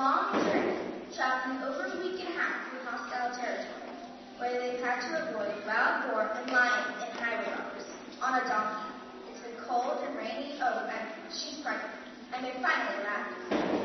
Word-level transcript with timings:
long 0.00 0.32
journey, 0.32 0.78
traveling 1.14 1.60
over 1.62 1.84
a 1.84 2.00
week 2.00 2.24
and 2.24 2.32
a 2.32 2.38
half 2.40 2.70
through 2.70 2.80
hostile 2.88 3.36
territory, 3.36 3.92
where 4.38 4.58
they 4.58 4.80
had 4.80 4.98
to 5.02 5.28
avoid 5.28 5.52
wild 5.66 6.08
boar 6.08 6.22
and 6.40 6.50
lions 6.50 6.96
and 7.04 7.20
highway 7.20 7.52
robbers 7.52 7.84
on 8.22 8.40
a 8.40 8.48
donkey. 8.48 8.94
It's 9.28 9.40
been 9.40 9.62
cold 9.68 10.02
and 10.06 10.16
rainy, 10.16 10.56
oh, 10.62 10.88
and 10.88 11.30
she's 11.30 11.60
pregnant. 11.60 11.92
And 12.32 12.46
they 12.46 12.52
finally 12.62 13.04
left. 13.04 13.79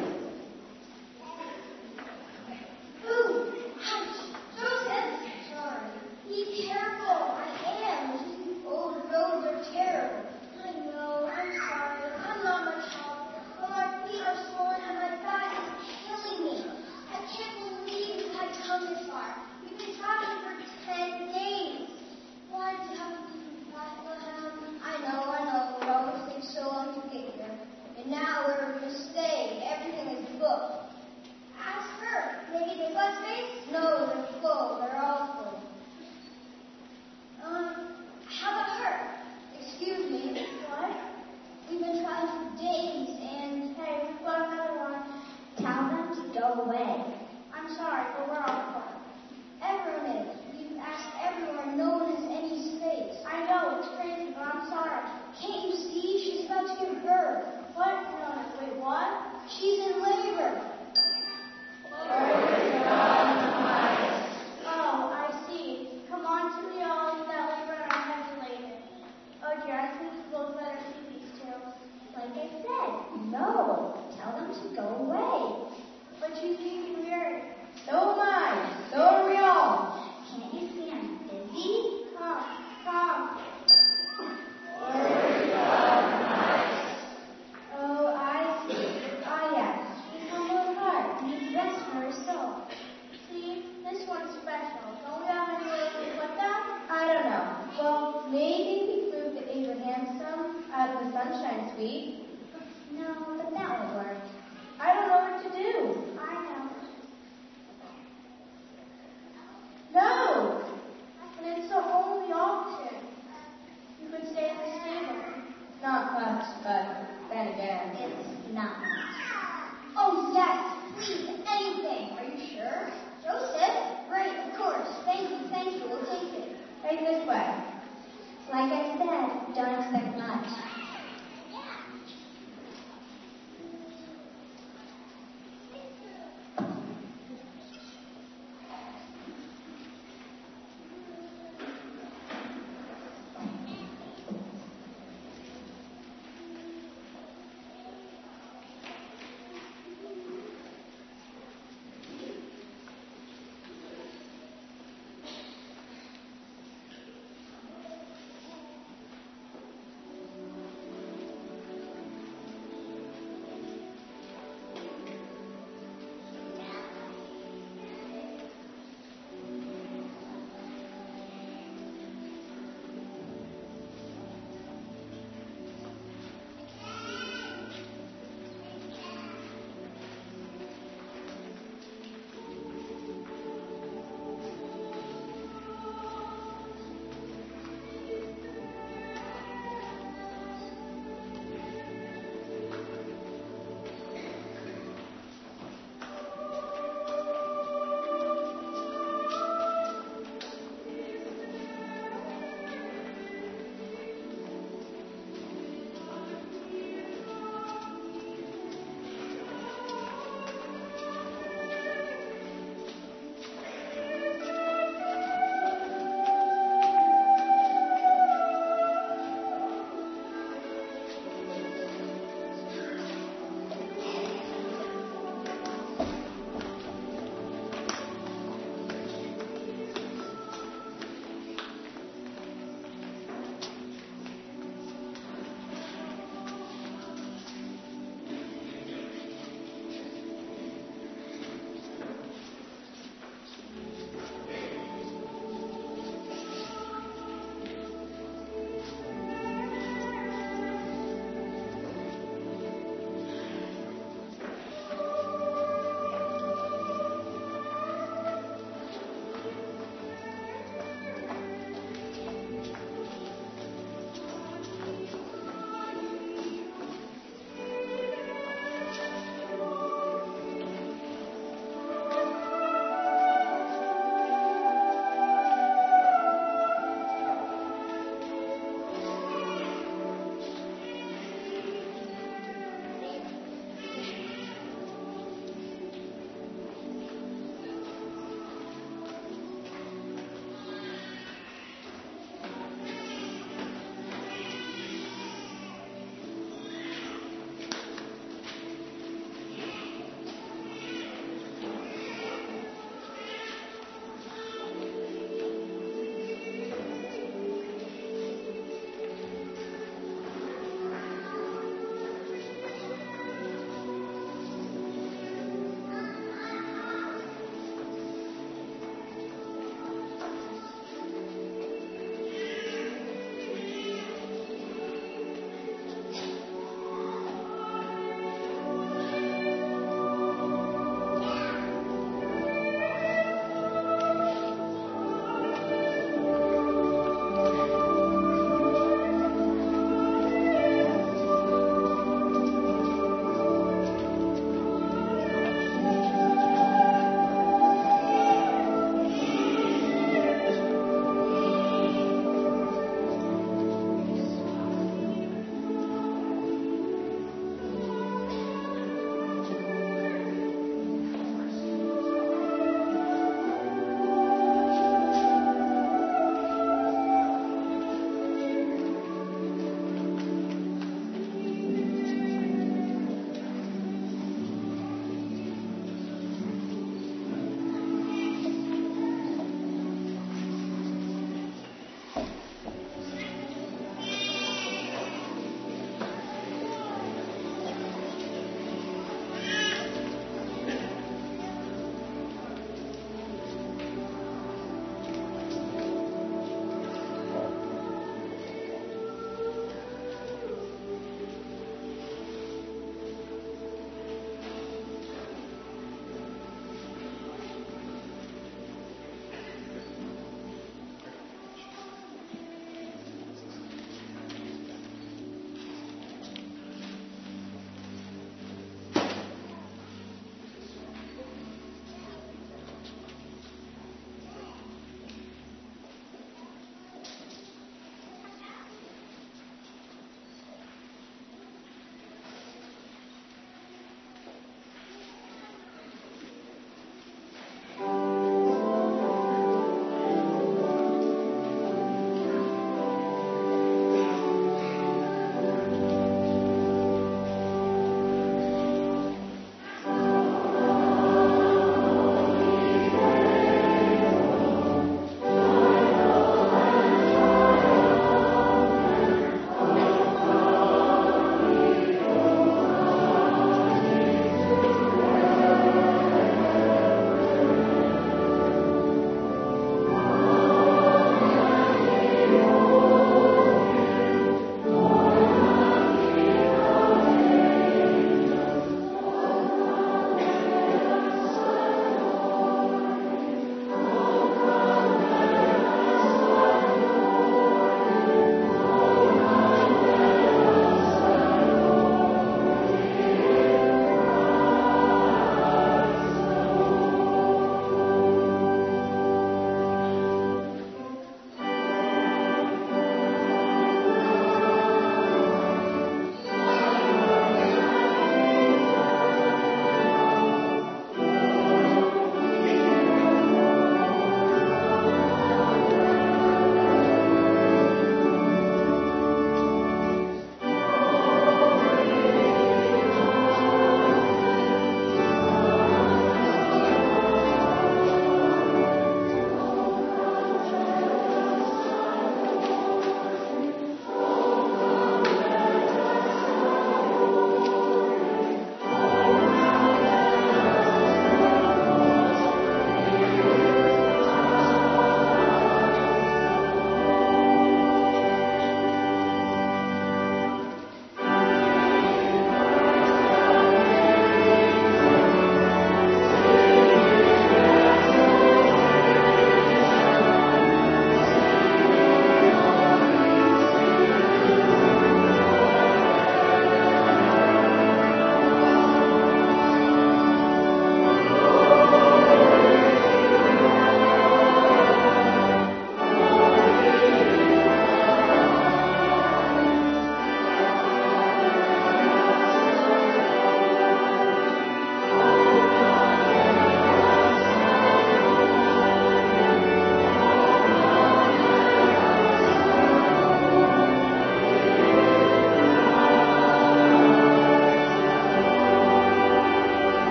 like 128.70 128.74
I 128.74 128.98
said, 128.98 129.54
don't 129.54 129.80
expect 129.80 130.15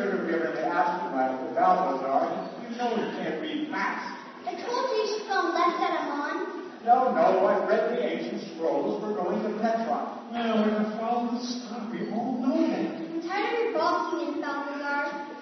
We 0.00 0.06
never 0.06 0.16
should 0.16 0.32
have 0.32 0.40
given 0.40 0.54
the 0.56 0.66
astronaut 0.66 1.44
to 1.44 1.54
Balthazar. 1.54 2.24
You 2.64 2.76
know 2.78 2.96
you 2.96 3.12
can't 3.20 3.42
read 3.42 3.68
maps. 3.68 4.16
I 4.48 4.56
told 4.56 4.88
you 4.88 4.96
you 4.96 5.06
should 5.12 5.28
go 5.28 5.52
left 5.52 5.76
at 5.76 6.08
Amon. 6.08 6.72
No, 6.88 7.12
no, 7.12 7.44
I've 7.44 7.68
read 7.68 7.92
the 7.92 8.08
ancient 8.08 8.56
scrolls. 8.56 9.02
We're 9.02 9.12
going 9.12 9.42
to 9.44 9.60
Petra. 9.60 10.24
Well, 10.32 10.56
we're 10.56 10.72
going 10.72 10.84
to 10.88 10.96
follow 10.96 11.36
the 11.36 11.44
star. 11.44 11.84
We 11.92 12.08
all 12.16 12.40
know 12.40 12.64
that. 12.64 12.96
I'm 12.96 13.20
tired 13.28 13.52
of 13.52 13.60
your 13.60 13.72
balking 13.76 14.34
in 14.34 14.40
Balthazar. 14.40 15.36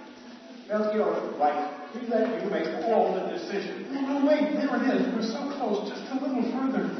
Melchior, 0.66 1.38
right. 1.38 1.79
We 1.94 2.09
let 2.09 2.42
you 2.42 2.51
make 2.51 2.66
all 2.90 3.14
the 3.14 3.31
decisions. 3.31 3.87
No, 3.94 4.01
no, 4.18 4.27
wait. 4.27 4.59
There 4.59 4.75
it 4.75 4.90
is. 4.90 5.07
We're 5.14 5.23
so 5.23 5.55
close. 5.55 5.88
Just 5.88 6.11
a 6.11 6.18
little 6.18 6.42
further. 6.51 6.90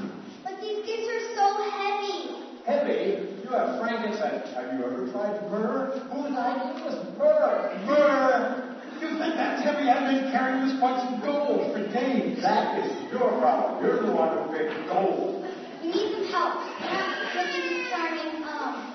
But 0.45 0.61
these 0.63 0.87
gifts 0.87 1.11
are 1.11 1.27
so 1.35 1.47
heavy. 1.75 2.39
Heavy? 2.65 3.38
You 3.49 3.57
have 3.57 3.81
frankincense. 3.81 4.53
Have 4.53 4.77
you 4.77 4.85
ever 4.85 5.09
tried 5.11 5.41
myrrh? 5.49 5.89
Whose 6.13 6.37
idea 6.37 6.85
was 6.85 7.01
myrrh? 7.17 7.81
Myrrh! 7.89 8.77
You 9.01 9.09
think 9.17 9.41
that's 9.41 9.65
heavy? 9.65 9.89
I've 9.89 10.05
been 10.05 10.31
carrying 10.31 10.69
this 10.69 10.77
bunch 10.79 11.01
of 11.09 11.25
gold 11.25 11.73
for 11.73 11.81
days. 11.81 12.43
That 12.43 12.85
is 12.85 12.93
your 13.11 13.41
problem. 13.41 13.83
You're 13.83 14.05
the 14.05 14.13
one 14.13 14.37
who 14.37 14.53
picked 14.53 14.77
the 14.77 14.85
gold. 14.93 15.49
We 15.81 15.89
need 15.89 16.13
some 16.13 16.29
help. 16.29 16.61
Perhaps 16.77 17.41
of 17.41 17.47
these 17.57 17.89
um, 18.45 18.93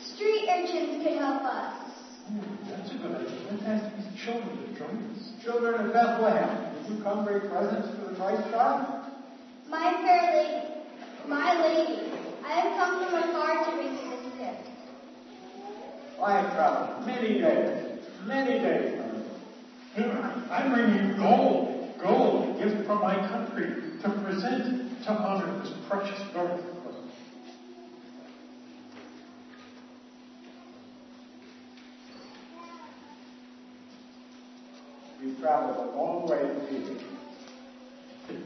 street 0.00 0.48
urchins 0.48 1.04
could 1.04 1.18
help 1.20 1.42
us. 1.44 1.92
Hmm, 2.32 2.48
that's 2.72 2.88
a 2.92 2.96
good 2.96 3.12
idea. 3.12 3.44
Let's 3.52 3.64
ask 3.68 3.84
these 3.92 4.24
children 4.24 4.56
to 4.56 4.72
join 4.72 4.96
us. 5.12 5.32
Children 5.44 5.84
of 5.84 5.92
Bethlehem, 5.92 6.80
did 6.80 6.96
you 6.96 7.02
come 7.04 7.26
bring 7.26 7.44
presents 7.44 7.92
for 8.00 8.08
the 8.08 8.16
Christ 8.16 8.48
child? 8.48 9.12
My 9.68 10.00
fair 10.00 10.32
lady, 10.32 10.80
my 11.28 11.60
lady, 11.60 12.21
I 12.44 12.50
have 12.50 12.76
come 12.76 13.08
from 13.08 13.14
afar 13.22 13.64
to 13.64 13.76
bring 13.76 13.88
you 13.88 14.10
this 14.10 14.26
gift. 14.38 14.68
I 16.20 16.32
have 16.38 16.54
traveled 16.54 17.06
many 17.06 17.38
days, 17.40 18.04
many 18.26 18.58
days. 18.60 19.00
Here, 19.94 20.30
I'm 20.50 20.72
bringing 20.72 21.10
you 21.10 21.16
gold. 21.18 21.98
Gold, 22.00 22.56
a 22.56 22.58
gift 22.58 22.86
from 22.86 23.00
my 23.00 23.14
country, 23.28 23.74
to 24.02 24.10
present 24.10 25.04
to 25.04 25.12
honor 25.12 25.52
this 25.62 25.72
precious 25.88 26.22
birth. 26.32 26.64
We've 35.22 35.38
traveled 35.38 35.94
a 35.94 35.96
long 35.96 36.26
way 36.26 36.40
to 36.40 36.66
see 36.68 36.92
you. 38.32 38.42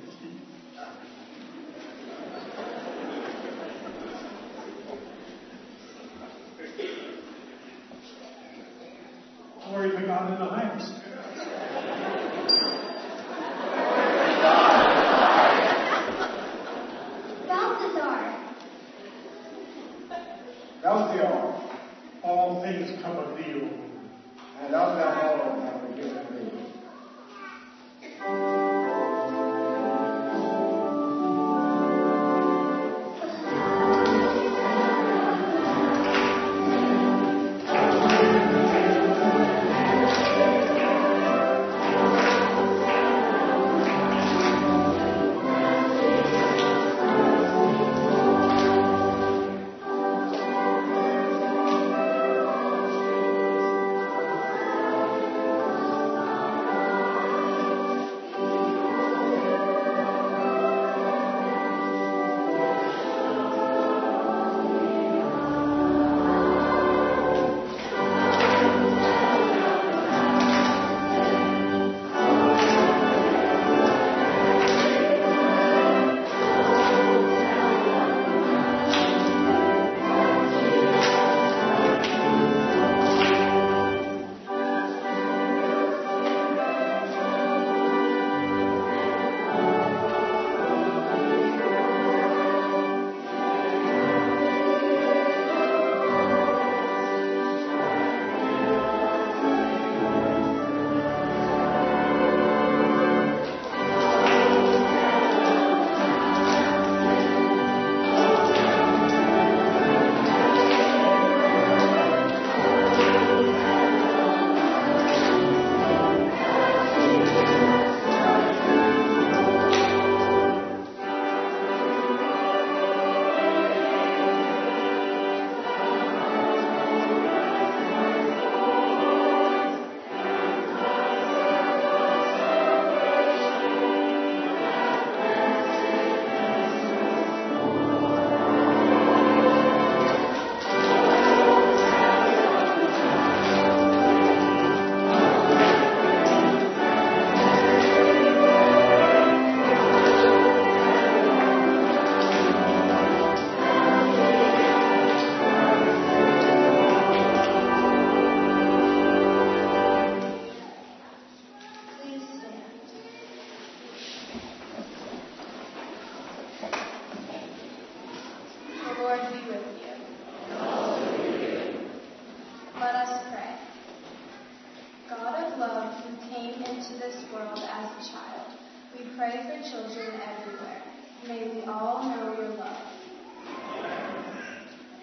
Love, 175.59 176.05
who 176.05 176.17
came 176.35 176.63
into 176.63 176.99
this 176.99 177.25
world 177.33 177.59
as 177.59 177.91
a 177.91 178.13
child, 178.13 178.53
we 178.93 179.05
pray 179.17 179.33
for 179.45 179.71
children 179.71 180.21
everywhere. 180.21 180.83
May 181.27 181.49
we 181.55 181.63
all 181.65 182.03
know 182.05 182.35
your 182.39 182.51
love. 182.57 182.87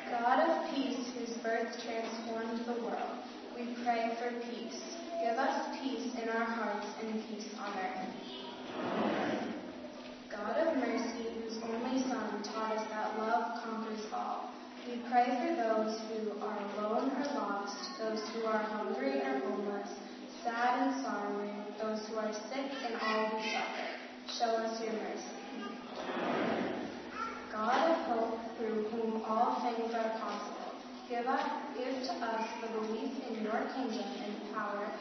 God 0.09 0.39
of 0.47 0.75
peace, 0.75 1.09
whose 1.17 1.35
birth 1.41 1.73
transformed 1.83 2.65
the 2.65 2.83
world, 2.83 3.17
we 3.55 3.75
pray 3.83 4.15
for 4.19 4.31
peace. 4.51 4.79
Give 5.21 5.37
us 5.37 5.77
peace 5.81 6.13
in 6.21 6.29
our 6.29 6.45
hearts 6.45 6.87
and 7.01 7.13
peace 7.27 7.47
on 7.59 7.73
earth. 7.79 8.13
God 10.29 10.57
of 10.67 10.77
mercy, 10.77 11.29
whose 11.41 11.57
only 11.63 12.01
Son 12.03 12.43
taught 12.43 12.77
us 12.77 12.87
that 12.89 13.17
love 13.17 13.63
conquers 13.63 14.05
all, 14.13 14.51
we 14.87 15.01
pray 15.09 15.25
for 15.25 15.55
those 15.55 15.99
who 16.09 16.39
are 16.41 16.57
alone 16.77 17.11
or 17.11 17.25
lost, 17.35 17.77
those 17.99 18.19
who 18.33 18.45
are 18.45 18.57
hungry 18.57 19.21
or 19.21 19.39
homeless, 19.39 19.89
sad 20.43 20.87
and 20.87 21.05
sorrowing, 21.05 21.63
those 21.81 22.05
who 22.07 22.17
are 22.17 22.33
sick 22.33 22.71
and 22.85 22.95
all 23.01 23.25
who 23.27 23.39
suffer. 23.49 23.87
Show 24.27 24.51
us 24.59 24.81
your 24.83 24.93
mercy. 24.93 25.39
God 27.51 27.91
of 27.91 27.97
hope, 28.07 28.39
through 28.57 28.83
whom 28.91 29.21
all 29.23 29.61
things 29.61 29.93
are 29.93 30.09
possible, 30.19 30.73
give, 31.07 31.27
us, 31.27 31.49
give 31.77 31.95
to 32.03 32.13
us 32.25 32.47
the 32.61 32.67
belief 32.79 33.13
in 33.29 33.43
your 33.43 33.61
kingdom 33.75 34.09
and 34.25 34.35
the 34.35 34.53
power 34.53 34.91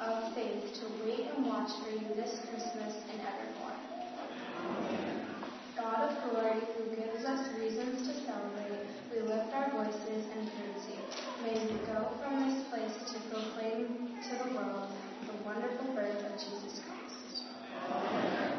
of 0.00 0.34
faith 0.34 0.72
to 0.80 1.04
wait 1.04 1.26
and 1.36 1.44
watch 1.44 1.70
for 1.82 1.90
you 1.90 2.14
this 2.16 2.40
Christmas 2.48 2.94
and 3.12 3.20
evermore. 3.20 3.76
God 5.76 6.10
of 6.10 6.30
glory, 6.30 6.60
who 6.76 6.96
gives 6.96 7.24
us 7.24 7.48
reasons 7.58 8.08
to 8.08 8.14
celebrate, 8.24 8.91
we 9.14 9.20
lift 9.20 9.52
our 9.52 9.70
voices 9.70 10.24
in 10.32 10.50
courtesy. 10.56 10.96
May 11.44 11.60
we 11.66 11.78
go 11.86 12.08
from 12.20 12.48
this 12.48 12.64
place 12.68 13.12
to 13.12 13.20
proclaim 13.28 14.08
to 14.22 14.44
the 14.44 14.54
world 14.54 14.88
the 15.26 15.44
wonderful 15.44 15.92
birth 15.94 16.24
of 16.24 16.32
Jesus 16.32 16.80
Christ. 16.80 17.44
May 17.90 18.51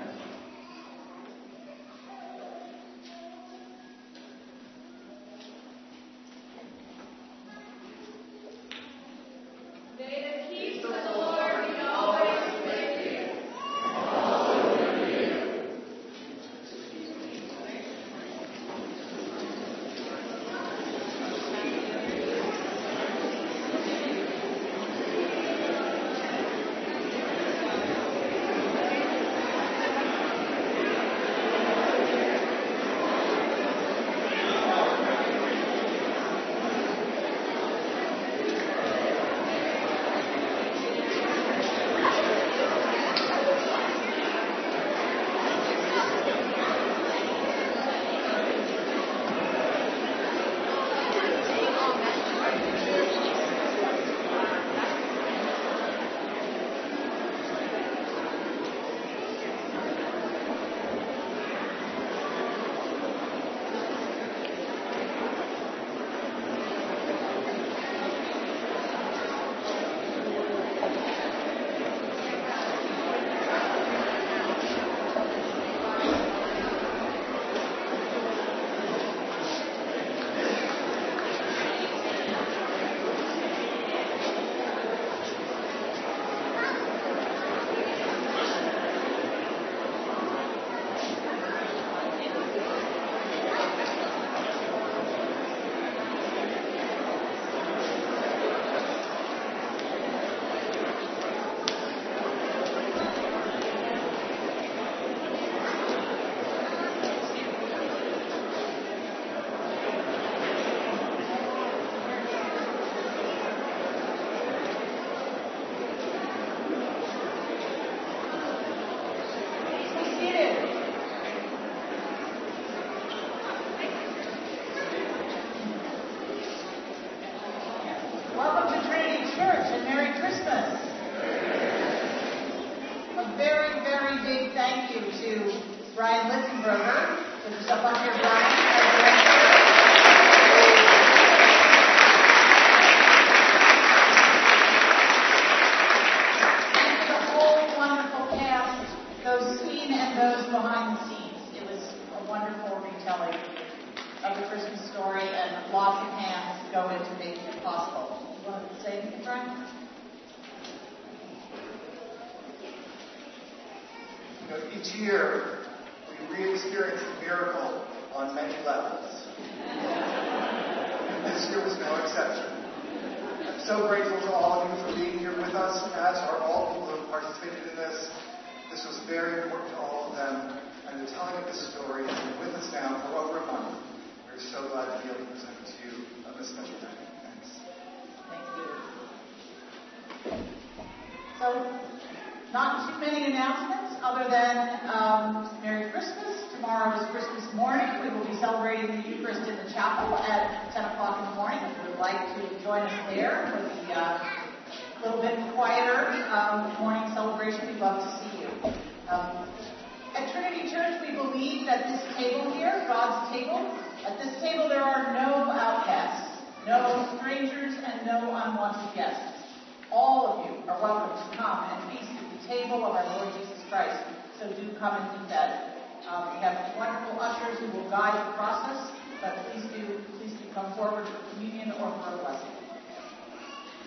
come 224.83 224.99
and 224.99 225.15
be 225.15 225.31
fed. 225.31 225.79
Um, 226.11 226.35
we 226.35 226.43
have 226.43 226.75
wonderful 226.75 227.15
ushers 227.17 227.57
who 227.59 227.71
will 227.71 227.89
guide 227.89 228.19
the 228.19 228.35
process, 228.35 228.91
but 229.21 229.47
please 229.47 229.63
do, 229.71 230.03
please 230.19 230.33
do 230.33 230.43
come 230.53 230.75
forward 230.75 231.07
for 231.07 231.19
communion 231.31 231.71
or 231.71 231.87
for 232.03 232.11
a 232.11 232.17
blessing. 232.19 232.51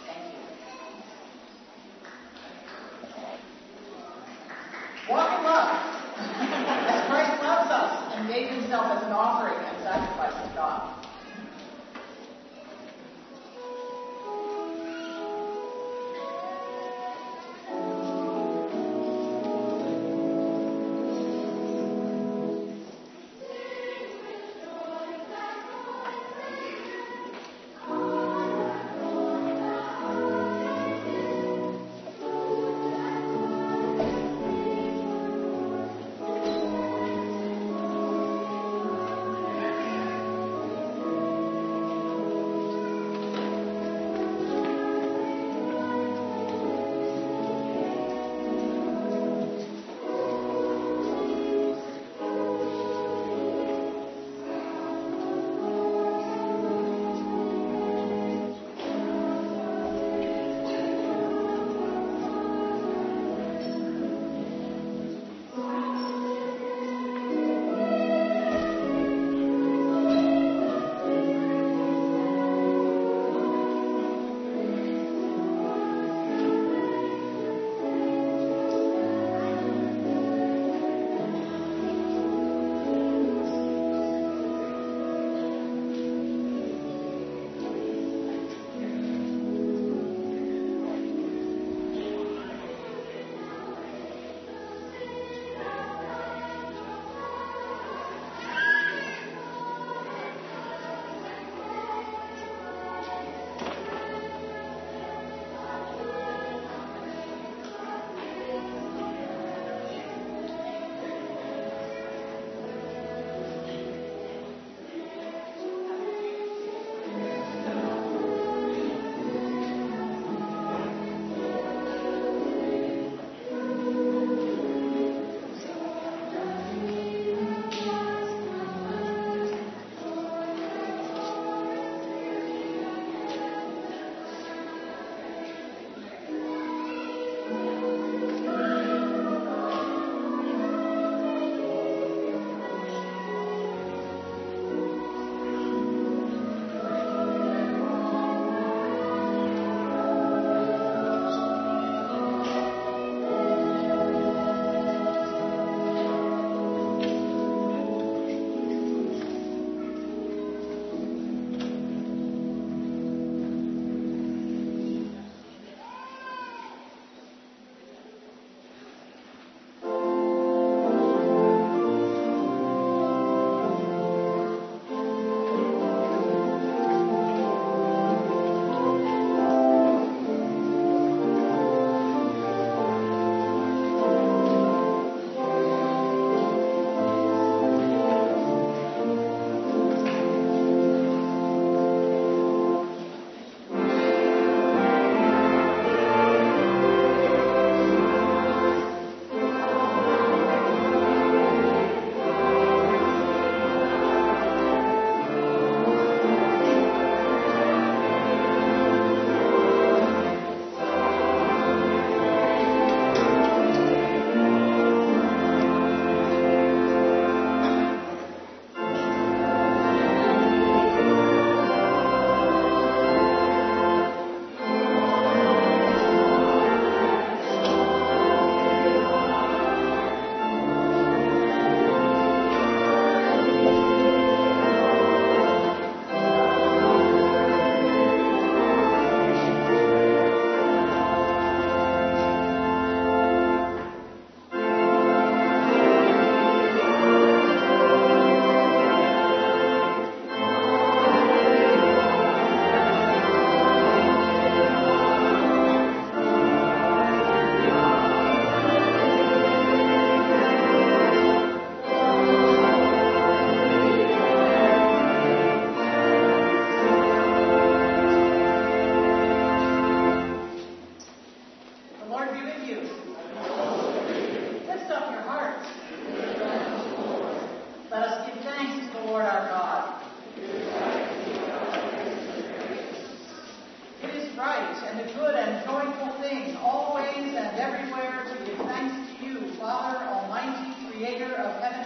Thank 0.08 0.32
you. 0.32 0.40
Walk 5.12 5.38
in 5.38 5.44
love. 5.44 5.68
as 6.16 7.06
Christ 7.10 7.42
loves 7.42 7.70
us 7.70 8.14
and 8.16 8.26
gave 8.32 8.48
himself 8.48 8.86
as 8.96 9.02
an 9.04 9.12
offering 9.12 9.62
and 9.68 9.76
sacrifice 9.82 10.48
to 10.48 10.54
God. 10.56 10.95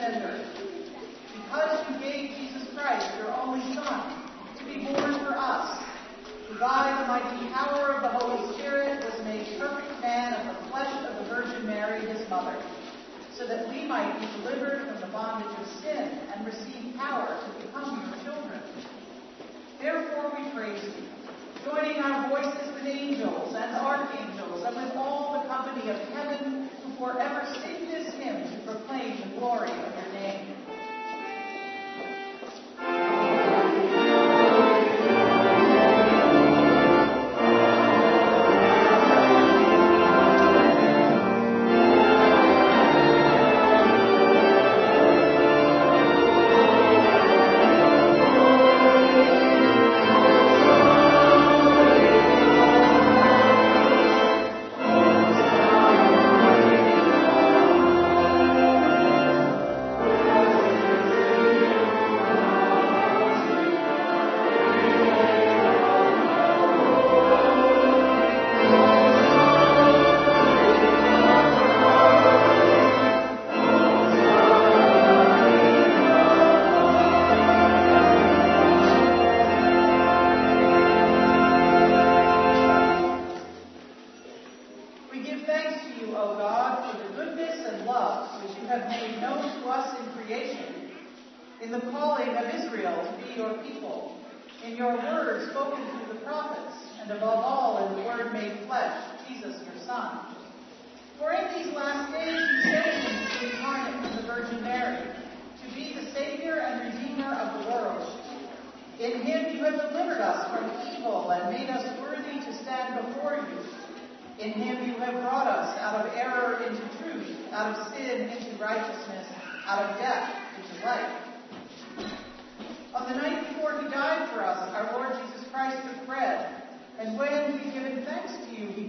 offender. 0.00 0.40
Because 1.34 1.84
you 1.88 2.00
gave 2.00 2.30
Jesus 2.36 2.68
Christ, 2.74 3.06
your 3.18 3.32
only 3.36 3.60
Son, 3.74 4.24
to 4.58 4.64
be 4.64 4.84
born 4.84 5.12
for 5.24 5.36
us, 5.36 5.84
who 6.48 6.58
by 6.58 6.88
the 7.00 7.06
mighty 7.06 7.52
power 7.52 7.94
of 7.94 8.02
the 8.02 8.08
Holy 8.08 8.54
Spirit 8.54 9.04
was 9.04 9.24
made 9.24 9.58
perfect 9.58 10.00
man 10.00 10.32
of 10.34 10.56
the 10.56 10.70
flesh 10.70 10.92
of 11.04 11.22
the 11.22 11.34
Virgin 11.34 11.66
Mary, 11.66 12.00
his 12.06 12.28
mother, 12.30 12.56
so 13.36 13.46
that 13.46 13.68
we 13.68 13.86
might 13.86 14.18
be 14.20 14.26
delivered 14.42 14.88
from 14.88 15.00
the 15.00 15.12
bondage 15.12 15.52
of 15.58 15.66
sin 15.82 16.18
and 16.34 16.46
receive 16.46 16.96
power 16.96 17.38
to 17.44 17.66
become 17.66 18.00
your 18.00 18.24
children. 18.24 18.60
Therefore 19.80 20.32
we 20.36 20.50
praise 20.52 20.82
you, 20.82 21.04
joining 21.64 22.00
our 22.00 22.28
voices 22.28 22.74
with 22.74 22.86
angels 22.86 23.54
and 23.54 23.76
archangels 23.76 24.64
and 24.64 24.76
with 24.76 24.96
all 24.96 25.42
the 25.42 25.48
company 25.48 25.90
of 25.90 25.96
heaven 26.08 26.59
forever 27.00 27.46
sing 27.62 27.88
this 27.88 28.12
hymn 28.16 28.42
to 28.42 28.56
proclaim 28.70 29.18
the 29.20 29.40
glory 29.40 29.70
of 29.70 29.96
your 29.96 30.09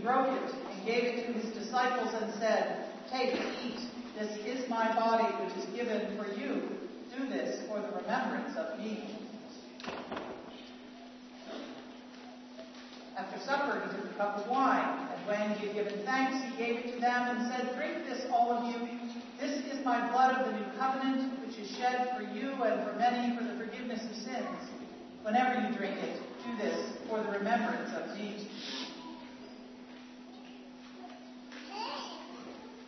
he 0.02 0.08
broke 0.08 0.34
it 0.34 0.50
and 0.72 0.86
gave 0.86 1.06
it 1.06 1.26
to 1.28 1.34
his 1.40 1.52
disciples 1.54 2.14
and 2.16 2.34
said, 2.40 2.80
Take, 3.12 3.38
eat. 3.62 3.78
This 4.18 4.34
is 4.46 4.68
my 4.68 4.94
body, 4.96 5.30
which 5.46 5.54
is 5.62 5.66
given 5.78 6.18
for 6.18 6.26
you. 6.26 6.74
Do 7.16 7.30
this 7.30 7.62
for 7.68 7.82
the 7.82 7.90
remembrance 8.02 8.58
of 8.58 8.80
me. 8.80 9.16
After 13.16 13.40
supper, 13.46 13.84
he 13.86 13.96
took 13.96 14.12
a 14.12 14.18
cup 14.18 14.38
of 14.38 14.50
wine, 14.50 14.90
and 15.14 15.28
when 15.28 15.56
he 15.56 15.68
had 15.68 15.76
given 15.76 16.04
thanks, 16.06 16.42
he 16.42 16.58
gave 16.58 16.78
it 16.78 16.96
to 16.96 17.00
them 17.00 17.28
and 17.28 17.48
said, 17.48 17.76
Drink 17.78 18.04
this, 18.04 18.26
all 18.32 18.58
of 18.58 18.66
you. 18.66 18.82
This 19.40 19.54
is 19.70 19.86
my 19.86 20.10
blood 20.10 20.34
of 20.34 20.46
the 20.48 20.54
new 20.58 20.66
covenant, 20.80 21.22
which 21.46 21.60
is 21.60 21.70
shed 21.78 22.10
for 22.16 22.24
you 22.24 22.64
and 22.64 22.82
for 22.84 22.94
many 22.98 23.38
for 23.38 23.44
the 23.44 23.54
forgiveness 23.54 24.02
of 24.10 24.16
sins. 24.16 24.58
Whenever 25.22 25.62
you 25.62 25.76
drink 25.78 25.98
it, 26.02 26.18
do 26.44 26.58
this 26.58 26.82
for 27.08 27.22
the 27.22 27.30
remembrance 27.30 27.92
of 27.94 28.18
me. 28.18 28.48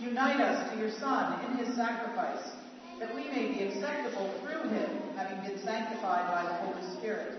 Unite 0.00 0.40
us 0.40 0.72
to 0.72 0.78
your 0.78 0.90
Son 0.92 1.44
in 1.44 1.58
his 1.58 1.76
sacrifice, 1.76 2.52
that 2.98 3.14
we 3.14 3.28
may 3.28 3.52
be 3.52 3.64
acceptable 3.64 4.32
through 4.40 4.70
him, 4.70 4.90
having 5.14 5.36
been 5.44 5.62
sanctified 5.62 6.24
by 6.32 6.42
the 6.42 6.54
Holy 6.64 6.96
Spirit. 6.96 7.38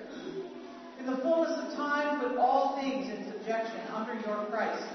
In 0.99 1.07
the 1.07 1.17
fullness 1.17 1.57
of 1.57 1.73
time, 1.75 2.21
put 2.21 2.37
all 2.37 2.79
things 2.79 3.09
in 3.09 3.33
subjection 3.33 3.81
under 3.95 4.13
your 4.13 4.45
Christ, 4.51 4.85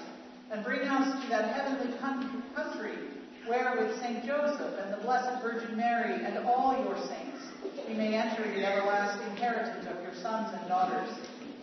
and 0.53 0.65
bring 0.65 0.83
us 0.83 1.21
to 1.25 1.29
that 1.31 1.53
heavenly 1.57 1.99
country 1.99 2.95
where 3.49 3.77
with 3.77 3.99
St. 4.01 4.25
Joseph 4.25 4.79
and 4.79 4.93
the 4.93 5.03
Blessed 5.03 5.43
Virgin 5.43 5.77
Mary 5.77 6.25
and 6.25 6.39
all 6.47 6.79
your 6.85 6.97
saints, 7.09 7.51
we 7.89 7.95
may 7.95 8.15
enter 8.15 8.43
the 8.43 8.65
everlasting 8.65 9.37
heritage 9.37 9.87
of 9.87 10.03
your 10.03 10.15
sons 10.23 10.55
and 10.57 10.69
daughters. 10.69 11.09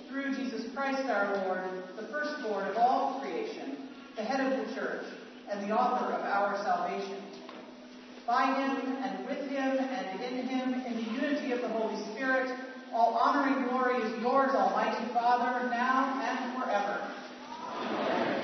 Through 0.10 0.36
Jesus 0.36 0.74
Christ 0.74 1.10
our 1.10 1.46
Lord, 1.46 1.64
the 1.96 2.08
firstborn 2.08 2.68
of 2.68 2.76
all 2.76 3.22
creation, 3.22 3.90
the 4.18 4.24
head 4.24 4.40
of 4.40 4.68
the 4.68 4.76
church, 4.76 5.06
and 5.54 5.70
the 5.70 5.76
author 5.76 6.14
of 6.14 6.22
our 6.26 6.58
salvation. 6.64 7.18
By 8.26 8.46
him, 8.46 8.98
and 9.04 9.28
with 9.28 9.50
him, 9.50 9.78
and 9.78 10.22
in 10.22 10.48
him, 10.48 10.74
in 10.74 10.96
the 10.96 11.12
unity 11.12 11.52
of 11.52 11.62
the 11.62 11.68
Holy 11.68 12.02
Spirit, 12.14 12.58
all 12.94 13.14
honor 13.16 13.54
and 13.54 13.70
glory 13.70 14.02
is 14.02 14.22
yours, 14.22 14.52
Almighty 14.56 15.06
Father, 15.14 15.70
now 15.70 16.22
and 16.22 16.64
forever. 16.64 17.12
Amen. 17.82 18.44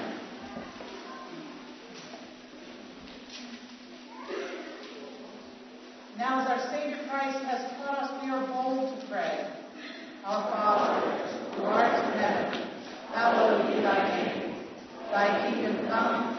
Now, 6.18 6.42
as 6.42 6.48
our 6.50 6.72
Savior 6.72 7.00
Christ 7.10 7.40
has 7.46 7.72
taught 7.78 8.00
us, 8.00 8.24
we 8.24 8.30
are 8.30 8.46
bold 8.48 9.00
to 9.00 9.08
pray. 9.08 9.48
Our 10.26 10.52
Father, 10.52 11.10
who 11.56 11.64
art 11.64 12.06
in 12.06 12.20
heaven, 12.20 12.68
hallowed 13.14 13.74
be 13.74 13.82
thy 13.82 14.18
name. 14.18 14.56
Thy 15.12 15.50
kingdom 15.50 15.88
come, 15.88 16.39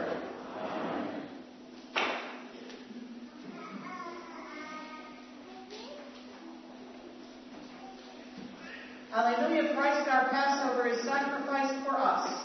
Hallelujah, 9.11 9.75
Christ 9.75 10.07
our 10.07 10.29
Passover 10.31 10.87
is 10.87 11.01
sacrificed 11.01 11.83
for 11.83 11.97
us. 11.97 12.40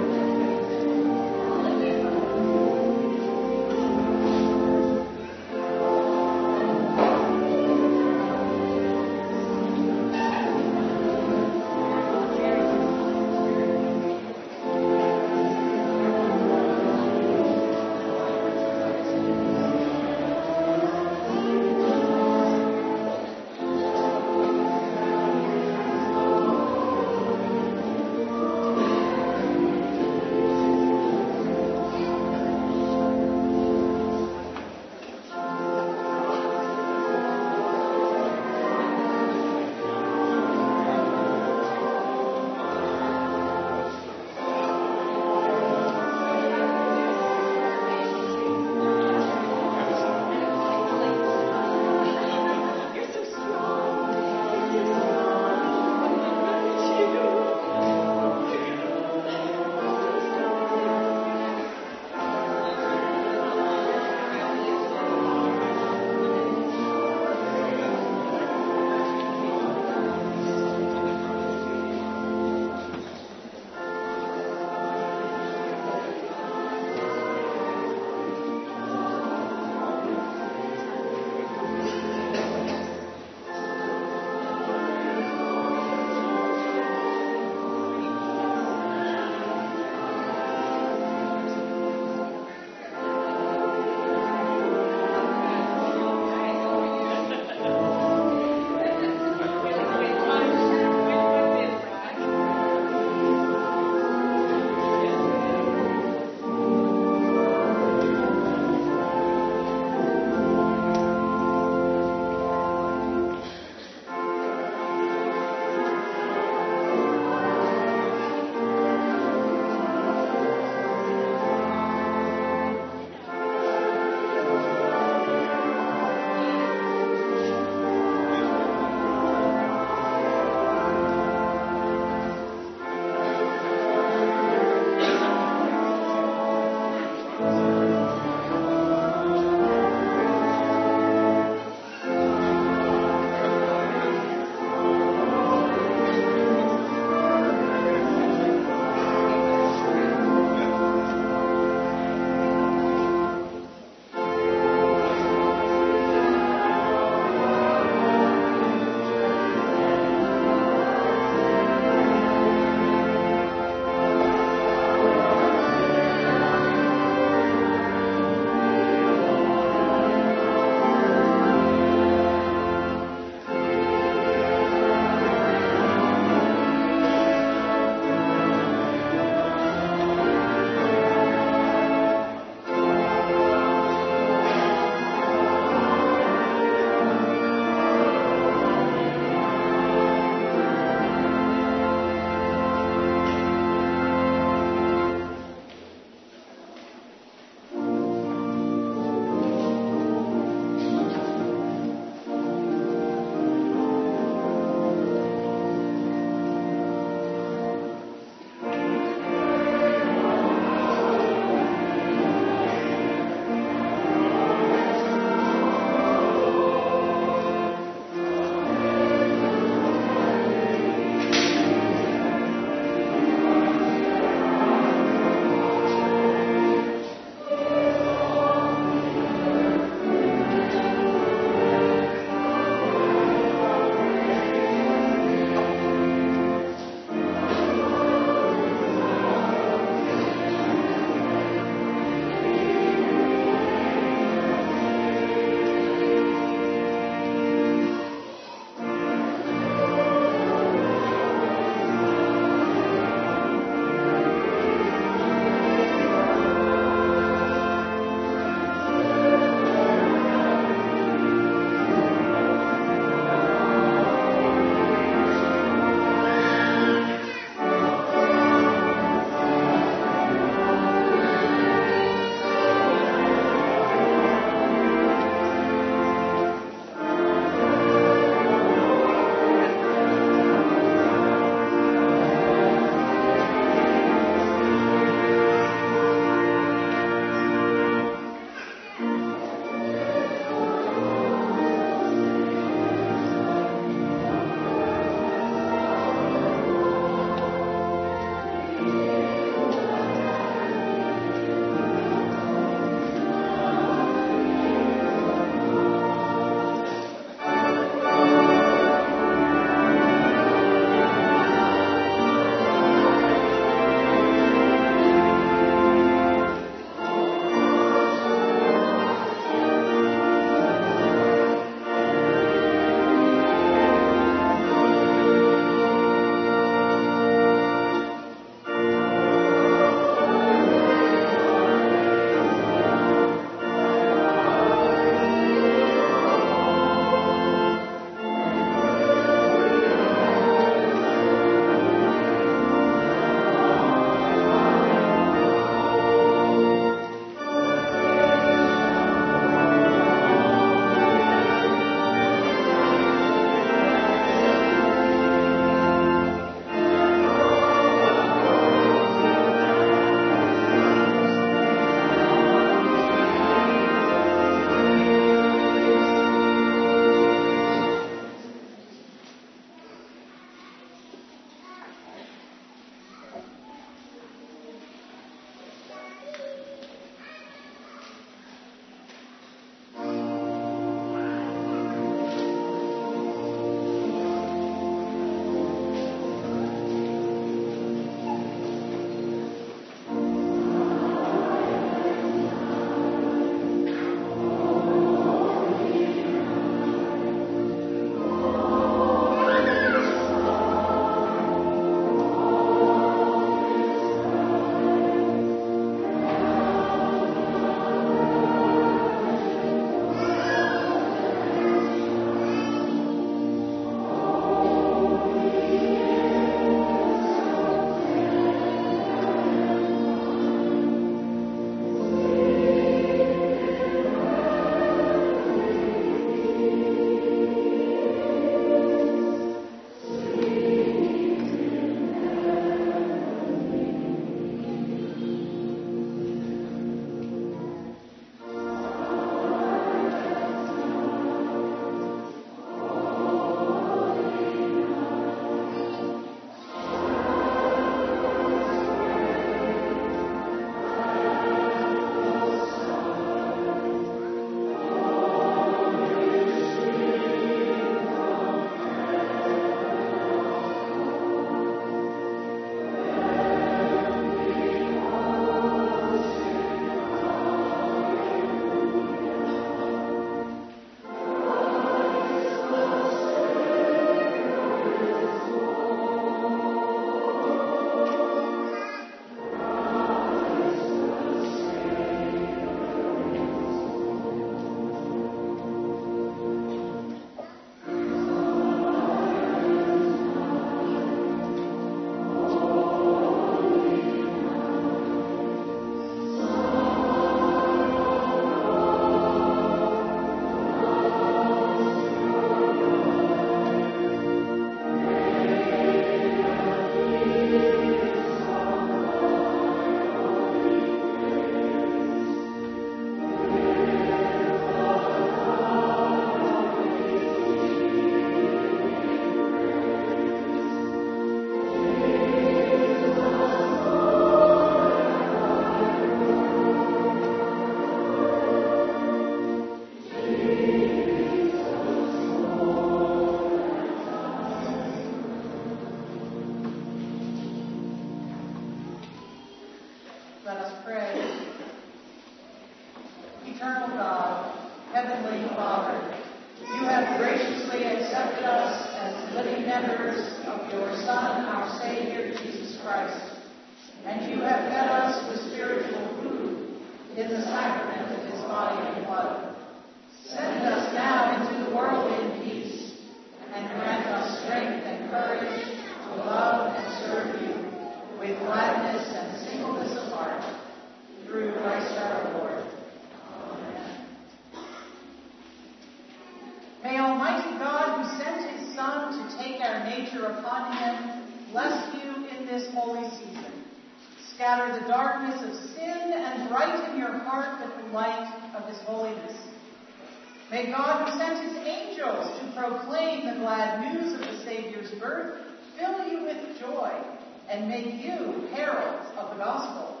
and 597.52 597.68
make 597.68 598.02
you 598.02 598.48
heralds 598.54 599.10
of 599.18 599.30
the 599.30 599.36
gospel. 599.36 600.00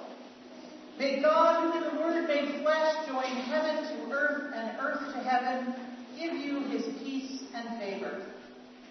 May 0.98 1.20
God, 1.20 1.60
who 1.60 1.76
in 1.76 1.94
the 1.94 2.02
Word 2.02 2.26
made 2.26 2.62
flesh, 2.62 3.06
join 3.06 3.24
heaven 3.24 3.84
to 3.84 4.12
earth 4.12 4.52
and 4.54 4.80
earth 4.80 5.12
to 5.12 5.18
heaven, 5.18 5.74
give 6.18 6.32
you 6.32 6.60
his 6.70 6.82
peace 7.02 7.42
and 7.54 7.78
favor. 7.78 8.22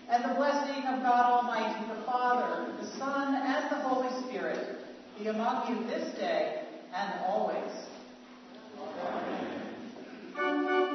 And 0.09 0.23
the 0.25 0.35
blessing 0.35 0.83
of 0.83 1.01
God 1.01 1.25
Almighty, 1.25 1.87
the 1.87 2.05
Father, 2.05 2.71
the 2.79 2.85
Son, 2.99 3.33
and 3.33 3.71
the 3.71 3.87
Holy 3.87 4.09
Spirit 4.27 4.85
be 5.17 5.27
among 5.27 5.67
you 5.67 5.87
this 5.87 6.13
day 6.19 6.63
and 6.93 7.13
always. 7.25 7.71
Amen. 10.37 10.90